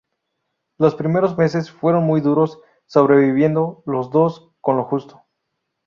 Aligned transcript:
Los 0.79 0.95
primeros 0.95 1.37
meses 1.37 1.69
fueron 1.69 2.05
muy 2.05 2.21
duros, 2.21 2.59
sobreviviendo 2.87 3.83
los 3.85 4.09
dos 4.09 4.49
con 4.59 4.75
lo 4.77 4.85
justo. 4.85 5.21